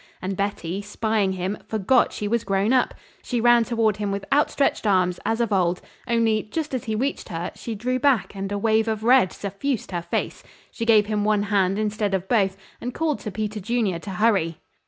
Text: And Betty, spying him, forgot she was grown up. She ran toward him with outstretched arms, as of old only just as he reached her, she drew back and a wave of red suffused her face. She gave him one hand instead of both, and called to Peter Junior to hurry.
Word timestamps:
And 0.19 0.35
Betty, 0.35 0.81
spying 0.81 1.33
him, 1.33 1.59
forgot 1.67 2.11
she 2.11 2.27
was 2.27 2.43
grown 2.43 2.73
up. 2.73 2.95
She 3.21 3.39
ran 3.39 3.65
toward 3.65 3.97
him 3.97 4.11
with 4.11 4.25
outstretched 4.33 4.87
arms, 4.87 5.19
as 5.27 5.39
of 5.39 5.53
old 5.53 5.79
only 6.07 6.41
just 6.41 6.73
as 6.73 6.85
he 6.85 6.95
reached 6.95 7.29
her, 7.29 7.51
she 7.53 7.75
drew 7.75 7.99
back 7.99 8.33
and 8.33 8.51
a 8.51 8.57
wave 8.57 8.87
of 8.87 9.03
red 9.03 9.31
suffused 9.31 9.91
her 9.91 10.01
face. 10.01 10.41
She 10.71 10.87
gave 10.87 11.05
him 11.05 11.23
one 11.23 11.43
hand 11.43 11.77
instead 11.77 12.15
of 12.15 12.27
both, 12.27 12.57
and 12.81 12.95
called 12.95 13.19
to 13.19 13.29
Peter 13.31 13.59
Junior 13.59 13.99
to 13.99 14.09
hurry. 14.09 14.57